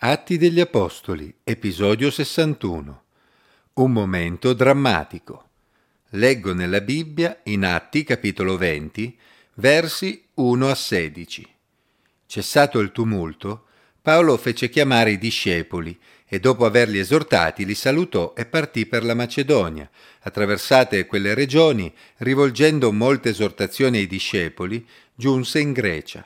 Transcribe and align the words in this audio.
Atti 0.00 0.38
degli 0.38 0.60
Apostoli, 0.60 1.34
episodio 1.42 2.08
61. 2.08 3.02
Un 3.72 3.90
momento 3.90 4.52
drammatico. 4.52 5.48
Leggo 6.10 6.54
nella 6.54 6.80
Bibbia, 6.80 7.40
in 7.46 7.64
Atti 7.64 8.04
capitolo 8.04 8.56
20, 8.56 9.18
versi 9.54 10.22
1 10.34 10.68
a 10.68 10.74
16. 10.76 11.48
Cessato 12.26 12.78
il 12.78 12.92
tumulto, 12.92 13.64
Paolo 14.00 14.36
fece 14.36 14.68
chiamare 14.68 15.10
i 15.10 15.18
discepoli 15.18 15.98
e 16.28 16.38
dopo 16.38 16.64
averli 16.64 17.00
esortati 17.00 17.64
li 17.64 17.74
salutò 17.74 18.34
e 18.36 18.44
partì 18.46 18.86
per 18.86 19.02
la 19.02 19.14
Macedonia. 19.14 19.90
Attraversate 20.20 21.06
quelle 21.06 21.34
regioni, 21.34 21.92
rivolgendo 22.18 22.92
molte 22.92 23.30
esortazioni 23.30 23.98
ai 23.98 24.06
discepoli, 24.06 24.86
giunse 25.12 25.58
in 25.58 25.72
Grecia. 25.72 26.24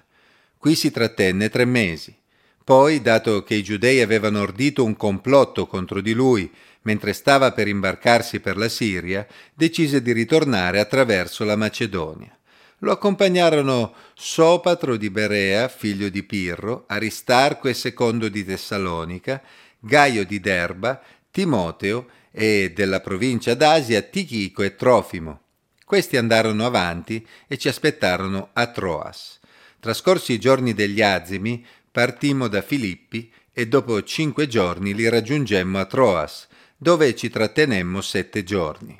Qui 0.58 0.74
si 0.74 0.90
trattenne 0.90 1.48
tre 1.48 1.64
mesi 1.64 2.20
poi, 2.64 3.00
dato 3.00 3.42
che 3.42 3.54
i 3.54 3.62
giudei 3.62 4.00
avevano 4.00 4.40
ordito 4.40 4.84
un 4.84 4.96
complotto 4.96 5.66
contro 5.66 6.00
di 6.00 6.12
lui 6.12 6.50
mentre 6.82 7.12
stava 7.12 7.52
per 7.52 7.68
imbarcarsi 7.68 8.40
per 8.40 8.56
la 8.56 8.68
Siria, 8.68 9.26
decise 9.54 10.02
di 10.02 10.12
ritornare 10.12 10.80
attraverso 10.80 11.44
la 11.44 11.56
Macedonia. 11.56 12.36
Lo 12.78 12.90
accompagnarono 12.90 13.94
Sopatro 14.14 14.96
di 14.96 15.08
Berea, 15.08 15.68
figlio 15.68 16.08
di 16.08 16.24
Pirro, 16.24 16.84
Aristarco 16.88 17.68
e 17.68 17.74
Secondo 17.74 18.28
di 18.28 18.44
Tessalonica, 18.44 19.40
Gaio 19.78 20.24
di 20.24 20.40
Derba, 20.40 21.00
Timoteo 21.30 22.08
e 22.32 22.72
della 22.74 23.00
provincia 23.00 23.54
d'Asia 23.54 24.02
Tichico 24.02 24.62
e 24.62 24.74
Trofimo. 24.74 25.40
Questi 25.84 26.16
andarono 26.16 26.66
avanti 26.66 27.24
e 27.46 27.56
ci 27.58 27.68
aspettarono 27.68 28.48
a 28.52 28.66
Troas. 28.66 29.38
Trascorsi 29.78 30.32
i 30.32 30.40
giorni 30.40 30.74
degli 30.74 31.02
azimi, 31.02 31.64
Partimmo 31.92 32.48
da 32.48 32.62
Filippi 32.62 33.30
e 33.52 33.68
dopo 33.68 34.02
cinque 34.02 34.48
giorni 34.48 34.94
li 34.94 35.10
raggiungemmo 35.10 35.78
a 35.78 35.84
Troas, 35.84 36.48
dove 36.74 37.14
ci 37.14 37.28
trattenemmo 37.28 38.00
sette 38.00 38.44
giorni. 38.44 38.98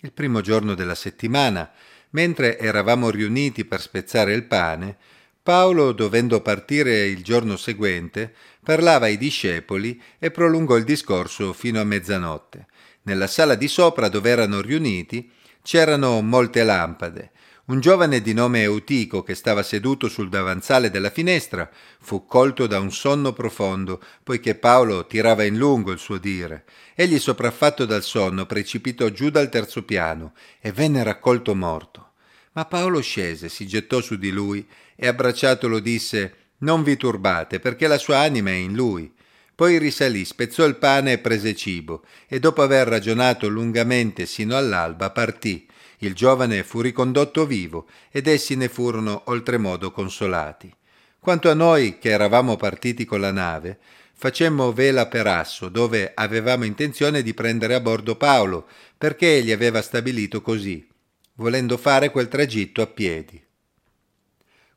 Il 0.00 0.12
primo 0.12 0.42
giorno 0.42 0.74
della 0.74 0.94
settimana, 0.94 1.72
mentre 2.10 2.58
eravamo 2.58 3.08
riuniti 3.08 3.64
per 3.64 3.80
spezzare 3.80 4.34
il 4.34 4.44
pane, 4.44 4.98
Paolo, 5.42 5.92
dovendo 5.92 6.42
partire 6.42 7.06
il 7.06 7.22
giorno 7.22 7.56
seguente, 7.56 8.34
parlava 8.62 9.06
ai 9.06 9.16
discepoli 9.16 9.98
e 10.18 10.30
prolungò 10.30 10.76
il 10.76 10.84
discorso 10.84 11.54
fino 11.54 11.80
a 11.80 11.84
mezzanotte. 11.84 12.66
Nella 13.04 13.28
sala 13.28 13.54
di 13.54 13.66
sopra 13.66 14.10
dove 14.10 14.28
erano 14.28 14.60
riuniti 14.60 15.30
c'erano 15.62 16.20
molte 16.20 16.64
lampade 16.64 17.30
un 17.66 17.80
giovane 17.80 18.20
di 18.20 18.32
nome 18.32 18.62
Eutico, 18.62 19.24
che 19.24 19.34
stava 19.34 19.64
seduto 19.64 20.08
sul 20.08 20.28
davanzale 20.28 20.88
della 20.88 21.10
finestra, 21.10 21.68
fu 21.98 22.24
colto 22.24 22.68
da 22.68 22.78
un 22.78 22.92
sonno 22.92 23.32
profondo, 23.32 24.00
poiché 24.22 24.54
Paolo 24.54 25.06
tirava 25.06 25.42
in 25.42 25.56
lungo 25.56 25.90
il 25.90 25.98
suo 25.98 26.18
dire. 26.18 26.64
Egli, 26.94 27.18
sopraffatto 27.18 27.84
dal 27.84 28.04
sonno, 28.04 28.46
precipitò 28.46 29.08
giù 29.08 29.30
dal 29.30 29.48
terzo 29.48 29.82
piano 29.82 30.34
e 30.60 30.70
venne 30.70 31.02
raccolto 31.02 31.56
morto. 31.56 32.12
Ma 32.52 32.66
Paolo 32.66 33.00
scese, 33.00 33.48
si 33.48 33.66
gettò 33.66 34.00
su 34.00 34.16
di 34.16 34.30
lui 34.30 34.64
e 34.94 35.08
abbracciatolo 35.08 35.80
disse 35.80 36.34
Non 36.58 36.84
vi 36.84 36.96
turbate, 36.96 37.58
perché 37.58 37.88
la 37.88 37.98
sua 37.98 38.18
anima 38.18 38.50
è 38.50 38.54
in 38.54 38.74
lui. 38.74 39.12
Poi 39.56 39.78
risalì, 39.78 40.24
spezzò 40.24 40.64
il 40.66 40.76
pane 40.76 41.12
e 41.12 41.18
prese 41.18 41.56
cibo, 41.56 42.04
e 42.28 42.38
dopo 42.38 42.62
aver 42.62 42.86
ragionato 42.86 43.48
lungamente 43.48 44.24
sino 44.24 44.56
all'alba 44.56 45.10
partì 45.10 45.66
il 45.98 46.14
giovane 46.14 46.62
fu 46.62 46.80
ricondotto 46.80 47.46
vivo 47.46 47.86
ed 48.10 48.26
essi 48.26 48.54
ne 48.56 48.68
furono 48.68 49.22
oltremodo 49.26 49.90
consolati. 49.90 50.72
Quanto 51.18 51.50
a 51.50 51.54
noi, 51.54 51.98
che 51.98 52.10
eravamo 52.10 52.56
partiti 52.56 53.04
con 53.04 53.20
la 53.20 53.32
nave, 53.32 53.78
facemmo 54.12 54.72
vela 54.72 55.06
per 55.06 55.26
Asso, 55.26 55.68
dove 55.68 56.12
avevamo 56.14 56.64
intenzione 56.64 57.22
di 57.22 57.34
prendere 57.34 57.74
a 57.74 57.80
bordo 57.80 58.16
Paolo, 58.16 58.68
perché 58.96 59.36
egli 59.36 59.52
aveva 59.52 59.82
stabilito 59.82 60.40
così, 60.40 60.86
volendo 61.34 61.76
fare 61.76 62.10
quel 62.10 62.28
tragitto 62.28 62.82
a 62.82 62.86
piedi. 62.86 63.42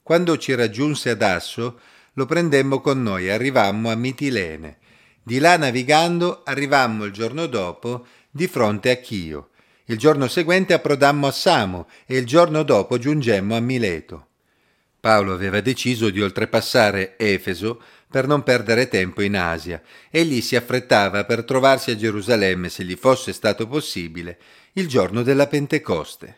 Quando 0.01 0.37
ci 0.37 0.55
raggiunse 0.55 1.11
ad 1.11 1.21
Asso, 1.21 1.79
lo 2.13 2.25
prendemmo 2.25 2.81
con 2.81 3.03
noi 3.03 3.27
e 3.27 3.31
arrivammo 3.31 3.91
a 3.91 3.95
Mitilene. 3.95 4.77
Di 5.21 5.37
là 5.37 5.55
navigando 5.57 6.41
arrivammo 6.43 7.05
il 7.05 7.11
giorno 7.11 7.45
dopo 7.45 8.07
di 8.31 8.47
fronte 8.47 8.89
a 8.89 8.95
Chio 8.95 9.49
il 9.89 9.97
giorno 9.97 10.27
seguente 10.27 10.73
approdammo 10.73 11.27
a 11.27 11.31
Samo 11.31 11.87
e 12.05 12.17
il 12.17 12.25
giorno 12.25 12.61
dopo 12.61 12.99
giungemmo 12.99 13.55
a 13.55 13.59
Mileto. 13.59 14.27
Paolo 14.99 15.33
aveva 15.33 15.61
deciso 15.61 16.11
di 16.11 16.21
oltrepassare 16.21 17.17
Efeso 17.17 17.81
per 18.07 18.27
non 18.27 18.43
perdere 18.43 18.87
tempo 18.87 19.21
in 19.21 19.35
Asia. 19.35 19.81
Egli 20.11 20.41
si 20.41 20.55
affrettava 20.55 21.25
per 21.25 21.43
trovarsi 21.43 21.89
a 21.89 21.95
Gerusalemme, 21.95 22.69
se 22.69 22.83
gli 22.83 22.95
fosse 22.95 23.33
stato 23.33 23.67
possibile, 23.67 24.37
il 24.73 24.87
giorno 24.87 25.23
della 25.23 25.47
Pentecoste. 25.47 26.37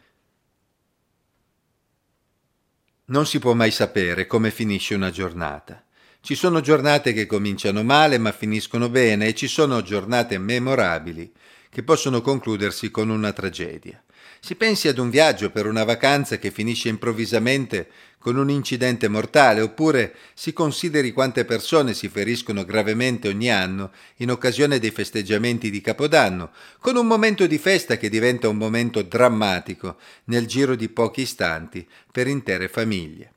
Non 3.06 3.26
si 3.26 3.40
può 3.40 3.54
mai 3.54 3.72
sapere 3.72 4.28
come 4.28 4.52
finisce 4.52 4.96
una 4.96 5.12
giornata. 5.12 5.84
Ci 6.22 6.36
sono 6.36 6.62
giornate 6.62 7.12
che 7.12 7.26
cominciano 7.26 7.84
male 7.84 8.18
ma 8.18 8.32
finiscono 8.32 8.88
bene 8.88 9.28
e 9.28 9.36
ci 9.36 9.48
sono 9.48 9.82
giornate 9.82 10.38
memorabili 10.38 11.34
che 11.72 11.84
possono 11.84 12.22
concludersi 12.22 12.92
con 12.92 13.10
una 13.10 13.32
tragedia. 13.32 14.04
Si 14.40 14.56
pensi 14.56 14.88
ad 14.88 14.98
un 14.98 15.10
viaggio 15.10 15.52
per 15.52 15.68
una 15.68 15.84
vacanza 15.84 16.38
che 16.38 16.52
finisce 16.52 16.90
improvvisamente 16.90 17.88
con 18.18 18.38
un 18.38 18.50
incidente 18.50 19.08
mortale, 19.08 19.62
oppure 19.62 20.16
si 20.34 20.52
consideri 20.52 21.12
quante 21.12 21.46
persone 21.46 21.94
si 21.94 22.08
feriscono 22.10 22.66
gravemente 22.66 23.28
ogni 23.28 23.50
anno 23.52 23.92
in 24.18 24.30
occasione 24.30 24.80
dei 24.80 24.92
festeggiamenti 24.92 25.72
di 25.72 25.82
Capodanno, 25.82 26.52
con 26.80 26.98
un 26.98 27.08
momento 27.08 27.48
di 27.48 27.58
festa 27.58 27.98
che 27.98 28.10
diventa 28.10 28.50
un 28.50 28.58
momento 28.58 29.02
drammatico 29.02 29.98
nel 30.26 30.46
giro 30.46 30.76
di 30.76 30.90
pochi 30.90 31.22
istanti 31.22 31.88
per 32.12 32.28
intere 32.28 32.68
famiglie. 32.68 33.32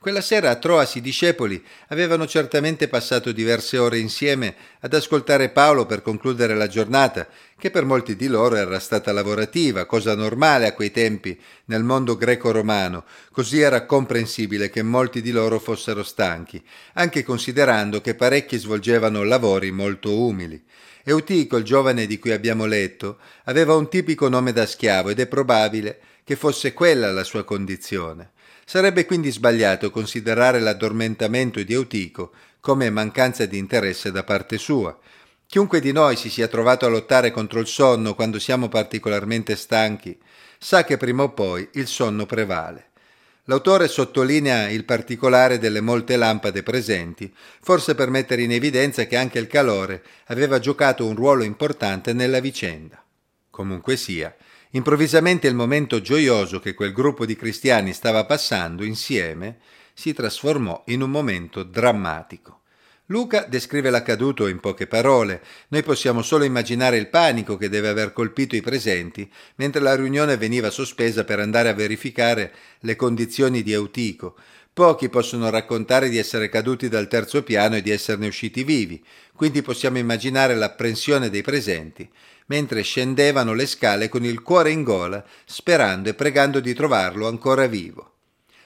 Quella 0.00 0.20
sera 0.20 0.50
a 0.50 0.54
Troas 0.54 0.94
i 0.94 1.00
discepoli 1.00 1.60
avevano 1.88 2.24
certamente 2.24 2.86
passato 2.86 3.32
diverse 3.32 3.78
ore 3.78 3.98
insieme 3.98 4.54
ad 4.78 4.94
ascoltare 4.94 5.48
Paolo 5.48 5.86
per 5.86 6.02
concludere 6.02 6.54
la 6.54 6.68
giornata, 6.68 7.26
che 7.58 7.72
per 7.72 7.84
molti 7.84 8.14
di 8.14 8.28
loro 8.28 8.54
era 8.54 8.78
stata 8.78 9.10
lavorativa, 9.10 9.86
cosa 9.86 10.14
normale 10.14 10.68
a 10.68 10.72
quei 10.72 10.92
tempi 10.92 11.36
nel 11.64 11.82
mondo 11.82 12.16
greco-romano, 12.16 13.06
così 13.32 13.58
era 13.58 13.86
comprensibile 13.86 14.70
che 14.70 14.84
molti 14.84 15.20
di 15.20 15.32
loro 15.32 15.58
fossero 15.58 16.04
stanchi, 16.04 16.62
anche 16.92 17.24
considerando 17.24 18.00
che 18.00 18.14
parecchi 18.14 18.56
svolgevano 18.56 19.24
lavori 19.24 19.72
molto 19.72 20.16
umili. 20.16 20.62
Eutico, 21.02 21.56
il 21.56 21.64
giovane 21.64 22.06
di 22.06 22.20
cui 22.20 22.30
abbiamo 22.30 22.66
letto, 22.66 23.18
aveva 23.46 23.74
un 23.74 23.88
tipico 23.88 24.28
nome 24.28 24.52
da 24.52 24.64
schiavo 24.64 25.08
ed 25.08 25.18
è 25.18 25.26
probabile 25.26 25.98
che 26.22 26.36
fosse 26.36 26.72
quella 26.72 27.10
la 27.10 27.24
sua 27.24 27.42
condizione. 27.42 28.30
Sarebbe 28.68 29.06
quindi 29.06 29.30
sbagliato 29.30 29.90
considerare 29.90 30.60
l'addormentamento 30.60 31.62
di 31.62 31.72
Eutico 31.72 32.32
come 32.60 32.90
mancanza 32.90 33.46
di 33.46 33.56
interesse 33.56 34.12
da 34.12 34.24
parte 34.24 34.58
sua. 34.58 34.94
Chiunque 35.46 35.80
di 35.80 35.90
noi 35.90 36.16
si 36.16 36.28
sia 36.28 36.48
trovato 36.48 36.84
a 36.84 36.90
lottare 36.90 37.30
contro 37.30 37.60
il 37.60 37.66
sonno 37.66 38.14
quando 38.14 38.38
siamo 38.38 38.68
particolarmente 38.68 39.56
stanchi, 39.56 40.18
sa 40.58 40.84
che 40.84 40.98
prima 40.98 41.22
o 41.22 41.30
poi 41.30 41.66
il 41.72 41.86
sonno 41.86 42.26
prevale. 42.26 42.90
L'autore 43.44 43.88
sottolinea 43.88 44.68
il 44.68 44.84
particolare 44.84 45.58
delle 45.58 45.80
molte 45.80 46.18
lampade 46.18 46.62
presenti, 46.62 47.34
forse 47.62 47.94
per 47.94 48.10
mettere 48.10 48.42
in 48.42 48.52
evidenza 48.52 49.06
che 49.06 49.16
anche 49.16 49.38
il 49.38 49.46
calore 49.46 50.02
aveva 50.26 50.58
giocato 50.58 51.06
un 51.06 51.14
ruolo 51.14 51.42
importante 51.42 52.12
nella 52.12 52.40
vicenda. 52.40 53.02
Comunque 53.48 53.96
sia, 53.96 54.36
Improvvisamente 54.72 55.48
il 55.48 55.54
momento 55.54 56.02
gioioso 56.02 56.60
che 56.60 56.74
quel 56.74 56.92
gruppo 56.92 57.24
di 57.24 57.36
cristiani 57.36 57.94
stava 57.94 58.26
passando 58.26 58.84
insieme 58.84 59.58
si 59.94 60.12
trasformò 60.12 60.82
in 60.88 61.00
un 61.00 61.10
momento 61.10 61.62
drammatico. 61.62 62.60
Luca 63.06 63.46
descrive 63.48 63.88
l'accaduto 63.88 64.46
in 64.46 64.60
poche 64.60 64.86
parole. 64.86 65.42
Noi 65.68 65.82
possiamo 65.82 66.20
solo 66.20 66.44
immaginare 66.44 66.98
il 66.98 67.08
panico 67.08 67.56
che 67.56 67.70
deve 67.70 67.88
aver 67.88 68.12
colpito 68.12 68.54
i 68.54 68.60
presenti 68.60 69.30
mentre 69.54 69.80
la 69.80 69.96
riunione 69.96 70.36
veniva 70.36 70.68
sospesa 70.68 71.24
per 71.24 71.40
andare 71.40 71.70
a 71.70 71.74
verificare 71.74 72.52
le 72.80 72.94
condizioni 72.96 73.62
di 73.62 73.72
Eutico. 73.72 74.36
Pochi 74.74 75.08
possono 75.08 75.48
raccontare 75.48 76.10
di 76.10 76.18
essere 76.18 76.50
caduti 76.50 76.90
dal 76.90 77.08
terzo 77.08 77.42
piano 77.42 77.76
e 77.76 77.82
di 77.82 77.90
esserne 77.90 78.26
usciti 78.26 78.62
vivi, 78.62 79.02
quindi 79.34 79.62
possiamo 79.62 79.96
immaginare 79.96 80.54
l'apprensione 80.54 81.30
dei 81.30 81.42
presenti 81.42 82.08
mentre 82.48 82.82
scendevano 82.82 83.54
le 83.54 83.66
scale 83.66 84.08
con 84.08 84.24
il 84.24 84.42
cuore 84.42 84.70
in 84.70 84.82
gola, 84.82 85.24
sperando 85.44 86.08
e 86.08 86.14
pregando 86.14 86.60
di 86.60 86.74
trovarlo 86.74 87.26
ancora 87.26 87.66
vivo. 87.66 88.12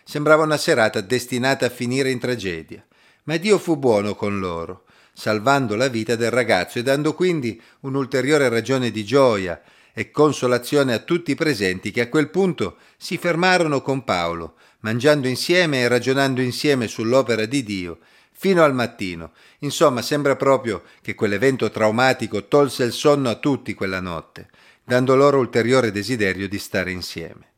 Sembrava 0.04 0.42
una 0.42 0.56
serata 0.56 1.00
destinata 1.00 1.66
a 1.66 1.70
finire 1.70 2.10
in 2.10 2.18
tragedia, 2.18 2.84
ma 3.24 3.36
Dio 3.36 3.58
fu 3.58 3.76
buono 3.76 4.14
con 4.14 4.38
loro, 4.38 4.84
salvando 5.12 5.76
la 5.76 5.88
vita 5.88 6.16
del 6.16 6.30
ragazzo 6.30 6.78
e 6.78 6.82
dando 6.82 7.14
quindi 7.14 7.60
un'ulteriore 7.80 8.48
ragione 8.48 8.90
di 8.90 9.04
gioia 9.04 9.60
e 9.92 10.10
consolazione 10.10 10.94
a 10.94 11.00
tutti 11.00 11.32
i 11.32 11.36
presenti 11.36 11.90
che 11.90 12.00
a 12.00 12.08
quel 12.08 12.30
punto 12.30 12.76
si 12.96 13.18
fermarono 13.18 13.82
con 13.82 14.04
Paolo, 14.04 14.54
mangiando 14.80 15.28
insieme 15.28 15.80
e 15.80 15.88
ragionando 15.88 16.40
insieme 16.40 16.88
sull'opera 16.88 17.46
di 17.46 17.62
Dio, 17.62 17.98
fino 18.32 18.64
al 18.64 18.74
mattino. 18.74 19.32
Insomma, 19.60 20.02
sembra 20.02 20.36
proprio 20.36 20.82
che 21.00 21.14
quell'evento 21.14 21.70
traumatico 21.70 22.48
tolse 22.48 22.84
il 22.84 22.92
sonno 22.92 23.28
a 23.28 23.36
tutti 23.36 23.74
quella 23.74 24.00
notte, 24.00 24.48
dando 24.84 25.14
loro 25.14 25.38
ulteriore 25.38 25.92
desiderio 25.92 26.48
di 26.48 26.58
stare 26.58 26.90
insieme. 26.90 27.50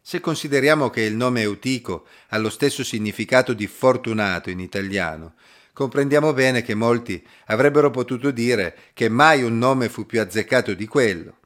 Se 0.00 0.20
consideriamo 0.20 0.88
che 0.90 1.02
il 1.02 1.14
nome 1.14 1.42
Eutico 1.42 2.06
ha 2.28 2.38
lo 2.38 2.50
stesso 2.50 2.82
significato 2.82 3.52
di 3.52 3.66
fortunato 3.66 4.50
in 4.50 4.60
italiano, 4.60 5.34
comprendiamo 5.72 6.32
bene 6.32 6.62
che 6.62 6.74
molti 6.74 7.24
avrebbero 7.46 7.90
potuto 7.90 8.30
dire 8.30 8.76
che 8.92 9.08
mai 9.08 9.42
un 9.42 9.58
nome 9.58 9.88
fu 9.88 10.06
più 10.06 10.20
azzeccato 10.20 10.74
di 10.74 10.86
quello. 10.86 11.36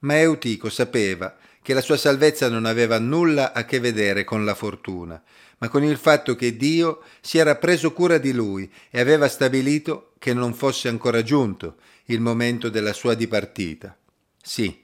Ma 0.00 0.18
Eutico 0.18 0.68
sapeva 0.68 1.36
che 1.62 1.74
la 1.74 1.80
sua 1.80 1.96
salvezza 1.96 2.48
non 2.48 2.66
aveva 2.66 2.98
nulla 2.98 3.52
a 3.52 3.64
che 3.64 3.80
vedere 3.80 4.24
con 4.24 4.44
la 4.44 4.54
fortuna, 4.54 5.22
ma 5.58 5.68
con 5.68 5.84
il 5.84 5.96
fatto 5.96 6.34
che 6.34 6.56
Dio 6.56 7.02
si 7.20 7.38
era 7.38 7.54
preso 7.54 7.92
cura 7.92 8.18
di 8.18 8.32
lui 8.32 8.70
e 8.90 8.98
aveva 9.00 9.28
stabilito 9.28 10.12
che 10.18 10.34
non 10.34 10.54
fosse 10.54 10.88
ancora 10.88 11.22
giunto 11.22 11.76
il 12.06 12.20
momento 12.20 12.68
della 12.68 12.92
sua 12.92 13.14
dipartita. 13.14 13.96
Sì, 14.42 14.82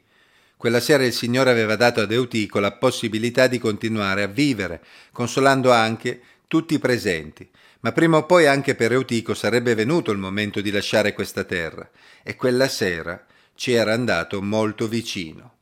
quella 0.56 0.80
sera 0.80 1.04
il 1.04 1.12
Signore 1.12 1.50
aveva 1.50 1.74
dato 1.74 2.00
ad 2.00 2.12
Eutico 2.12 2.60
la 2.60 2.72
possibilità 2.72 3.48
di 3.48 3.58
continuare 3.58 4.22
a 4.22 4.28
vivere, 4.28 4.82
consolando 5.12 5.72
anche 5.72 6.20
tutti 6.46 6.74
i 6.74 6.78
presenti, 6.78 7.48
ma 7.80 7.92
prima 7.92 8.16
o 8.16 8.26
poi 8.26 8.46
anche 8.46 8.74
per 8.74 8.92
Eutico 8.92 9.34
sarebbe 9.34 9.74
venuto 9.74 10.10
il 10.10 10.18
momento 10.18 10.60
di 10.60 10.70
lasciare 10.70 11.12
questa 11.12 11.44
terra, 11.44 11.88
e 12.22 12.36
quella 12.36 12.68
sera 12.68 13.24
ci 13.54 13.72
era 13.72 13.92
andato 13.92 14.40
molto 14.42 14.86
vicino. 14.86 15.57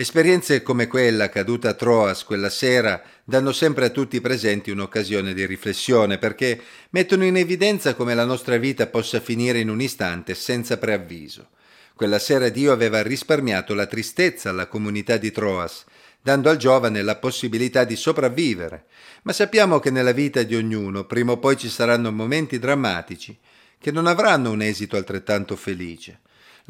Esperienze 0.00 0.62
come 0.62 0.86
quella 0.86 1.24
accaduta 1.24 1.68
a 1.68 1.74
Troas 1.74 2.24
quella 2.24 2.48
sera 2.48 3.02
danno 3.22 3.52
sempre 3.52 3.84
a 3.84 3.90
tutti 3.90 4.16
i 4.16 4.22
presenti 4.22 4.70
un'occasione 4.70 5.34
di 5.34 5.44
riflessione 5.44 6.16
perché 6.16 6.58
mettono 6.88 7.26
in 7.26 7.36
evidenza 7.36 7.94
come 7.94 8.14
la 8.14 8.24
nostra 8.24 8.56
vita 8.56 8.86
possa 8.86 9.20
finire 9.20 9.58
in 9.58 9.68
un 9.68 9.82
istante 9.82 10.34
senza 10.34 10.78
preavviso. 10.78 11.50
Quella 11.94 12.18
sera 12.18 12.48
Dio 12.48 12.72
aveva 12.72 13.02
risparmiato 13.02 13.74
la 13.74 13.84
tristezza 13.84 14.48
alla 14.48 14.68
comunità 14.68 15.18
di 15.18 15.30
Troas, 15.30 15.84
dando 16.22 16.48
al 16.48 16.56
giovane 16.56 17.02
la 17.02 17.16
possibilità 17.16 17.84
di 17.84 17.94
sopravvivere. 17.94 18.86
Ma 19.24 19.34
sappiamo 19.34 19.80
che 19.80 19.90
nella 19.90 20.12
vita 20.12 20.42
di 20.42 20.56
ognuno 20.56 21.04
prima 21.04 21.32
o 21.32 21.38
poi 21.38 21.58
ci 21.58 21.68
saranno 21.68 22.10
momenti 22.10 22.58
drammatici 22.58 23.36
che 23.78 23.90
non 23.90 24.06
avranno 24.06 24.50
un 24.50 24.62
esito 24.62 24.96
altrettanto 24.96 25.56
felice. 25.56 26.20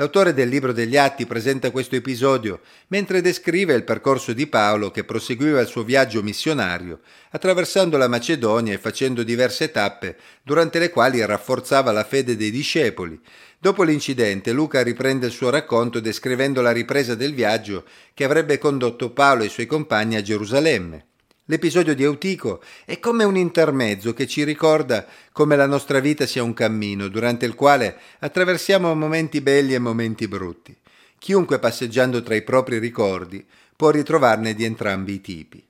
L'autore 0.01 0.33
del 0.33 0.49
libro 0.49 0.73
degli 0.73 0.97
Atti 0.97 1.27
presenta 1.27 1.71
questo 1.71 1.95
episodio 1.95 2.61
mentre 2.87 3.21
descrive 3.21 3.75
il 3.75 3.85
percorso 3.85 4.33
di 4.33 4.47
Paolo 4.47 4.91
che 4.91 5.05
proseguiva 5.05 5.61
il 5.61 5.67
suo 5.67 5.83
viaggio 5.83 6.23
missionario, 6.23 7.01
attraversando 7.33 7.99
la 7.99 8.09
Macedonia 8.09 8.73
e 8.73 8.79
facendo 8.79 9.23
diverse 9.23 9.71
tappe, 9.71 10.17
durante 10.43 10.79
le 10.79 10.89
quali 10.89 11.23
rafforzava 11.23 11.93
la 11.93 12.05
fede 12.05 12.35
dei 12.35 12.51
discepoli. 12.51 13.21
Dopo 13.59 13.83
l'incidente, 13.83 14.53
Luca 14.53 14.83
riprende 14.83 15.27
il 15.27 15.33
suo 15.33 15.51
racconto 15.51 16.01
descrivendo 16.01 16.63
la 16.63 16.73
ripresa 16.73 17.15
del 17.15 17.35
viaggio 17.35 17.85
che 18.15 18.25
avrebbe 18.25 18.57
condotto 18.57 19.11
Paolo 19.11 19.43
e 19.43 19.47
i 19.47 19.51
suoi 19.51 19.67
compagni 19.67 20.17
a 20.17 20.23
Gerusalemme. 20.23 21.09
L'episodio 21.51 21.97
di 21.97 22.05
Eutico 22.05 22.63
è 22.85 23.01
come 23.01 23.25
un 23.25 23.37
intermezzo 23.37 24.15
che 24.15 24.29
ci 24.29 24.45
ricorda 24.45 25.05
come 25.33 25.57
la 25.57 25.67
nostra 25.67 25.99
vita 25.99 26.25
sia 26.25 26.45
un 26.45 26.55
cammino 26.55 27.09
durante 27.09 27.45
il 27.45 27.57
quale 27.57 27.97
attraversiamo 28.21 28.95
momenti 28.95 29.41
belli 29.41 29.75
e 29.75 29.81
momenti 29.81 30.29
brutti. 30.29 30.77
Chiunque 31.19 31.59
passeggiando 31.59 32.23
tra 32.23 32.37
i 32.37 32.43
propri 32.43 32.79
ricordi 32.79 33.45
può 33.75 33.91
ritrovarne 33.91 34.55
di 34.55 34.63
entrambi 34.63 35.15
i 35.15 35.21
tipi. 35.21 35.67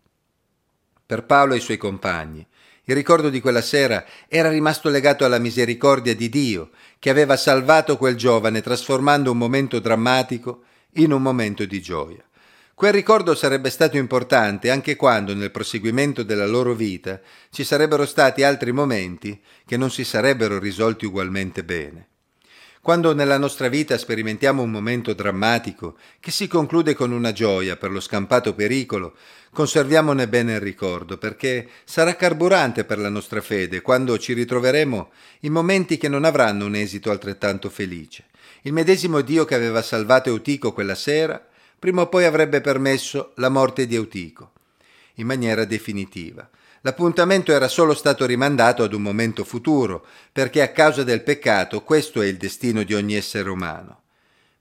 Per 1.06 1.24
Paolo 1.24 1.54
e 1.54 1.56
i 1.56 1.60
suoi 1.60 1.78
compagni, 1.78 2.46
il 2.84 2.94
ricordo 2.94 3.30
di 3.30 3.40
quella 3.40 3.62
sera 3.62 4.04
era 4.28 4.50
rimasto 4.50 4.90
legato 4.90 5.24
alla 5.24 5.38
misericordia 5.38 6.14
di 6.14 6.28
Dio, 6.28 6.72
che 6.98 7.08
aveva 7.08 7.38
salvato 7.38 7.96
quel 7.96 8.16
giovane 8.16 8.60
trasformando 8.60 9.30
un 9.30 9.38
momento 9.38 9.78
drammatico 9.78 10.64
in 10.96 11.10
un 11.10 11.22
momento 11.22 11.64
di 11.64 11.80
gioia. 11.80 12.22
Quel 12.80 12.94
ricordo 12.94 13.34
sarebbe 13.34 13.68
stato 13.68 13.98
importante 13.98 14.70
anche 14.70 14.96
quando 14.96 15.34
nel 15.34 15.50
proseguimento 15.50 16.22
della 16.22 16.46
loro 16.46 16.72
vita 16.72 17.20
ci 17.50 17.62
sarebbero 17.62 18.06
stati 18.06 18.42
altri 18.42 18.72
momenti 18.72 19.38
che 19.66 19.76
non 19.76 19.90
si 19.90 20.02
sarebbero 20.02 20.58
risolti 20.58 21.04
ugualmente 21.04 21.62
bene. 21.62 22.06
Quando 22.80 23.12
nella 23.12 23.36
nostra 23.36 23.68
vita 23.68 23.98
sperimentiamo 23.98 24.62
un 24.62 24.70
momento 24.70 25.12
drammatico 25.12 25.98
che 26.20 26.30
si 26.30 26.48
conclude 26.48 26.94
con 26.94 27.12
una 27.12 27.32
gioia 27.32 27.76
per 27.76 27.90
lo 27.90 28.00
scampato 28.00 28.54
pericolo, 28.54 29.14
conserviamone 29.52 30.26
bene 30.26 30.54
il 30.54 30.60
ricordo 30.60 31.18
perché 31.18 31.68
sarà 31.84 32.16
carburante 32.16 32.86
per 32.86 32.98
la 32.98 33.10
nostra 33.10 33.42
fede 33.42 33.82
quando 33.82 34.16
ci 34.16 34.32
ritroveremo 34.32 35.10
in 35.40 35.52
momenti 35.52 35.98
che 35.98 36.08
non 36.08 36.24
avranno 36.24 36.64
un 36.64 36.76
esito 36.76 37.10
altrettanto 37.10 37.68
felice. 37.68 38.24
Il 38.62 38.72
medesimo 38.72 39.20
Dio 39.20 39.44
che 39.44 39.54
aveva 39.54 39.82
salvato 39.82 40.30
Eutico 40.30 40.72
quella 40.72 40.94
sera 40.94 41.44
prima 41.80 42.02
o 42.02 42.08
poi 42.08 42.26
avrebbe 42.26 42.60
permesso 42.60 43.32
la 43.36 43.48
morte 43.48 43.86
di 43.86 43.94
Eutico, 43.94 44.52
in 45.14 45.26
maniera 45.26 45.64
definitiva. 45.64 46.48
L'appuntamento 46.82 47.52
era 47.52 47.68
solo 47.68 47.94
stato 47.94 48.26
rimandato 48.26 48.82
ad 48.82 48.92
un 48.92 49.00
momento 49.00 49.44
futuro, 49.44 50.06
perché 50.30 50.60
a 50.60 50.72
causa 50.72 51.04
del 51.04 51.22
peccato 51.22 51.82
questo 51.82 52.20
è 52.20 52.26
il 52.26 52.36
destino 52.36 52.82
di 52.82 52.92
ogni 52.92 53.14
essere 53.14 53.48
umano. 53.48 54.02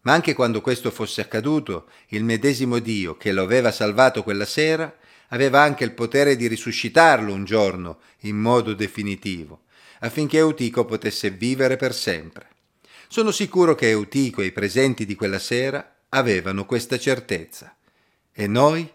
Ma 0.02 0.14
anche 0.14 0.34
quando 0.34 0.62
questo 0.62 0.92
fosse 0.92 1.20
accaduto, 1.20 1.88
il 2.08 2.24
medesimo 2.24 2.80
Dio 2.80 3.18
che 3.18 3.34
lo 3.34 3.44
aveva 3.44 3.72
salvato 3.72 4.24
quella 4.24 4.46
sera 4.46 4.94
aveva 5.30 5.62
anche 5.62 5.84
il 5.84 5.92
potere 5.92 6.38
di 6.38 6.48
risuscitarlo 6.48 7.34
un 7.34 7.44
giorno 7.44 8.00
in 8.20 8.38
modo 8.38 8.74
definitivo, 8.74 9.64
affinché 10.00 10.38
Eutico 10.38 10.86
potesse 10.86 11.32
vivere 11.32 11.76
per 11.76 11.94
sempre. 11.94 12.48
Sono 13.10 13.32
sicuro 13.32 13.76
che 13.76 13.90
Eutico 13.90 14.42
e 14.42 14.46
i 14.46 14.52
presenti 14.54 15.06
di 15.06 15.16
quella 15.16 15.40
sera 15.40 15.99
avevano 16.10 16.66
questa 16.66 16.98
certezza. 16.98 17.76
E 18.32 18.48
noi? 18.48 18.92